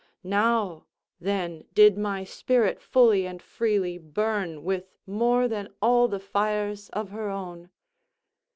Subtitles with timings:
[0.23, 0.87] Now,
[1.19, 7.09] then, did my spirit fully and freely burn with more than all the fires of
[7.11, 7.69] her own.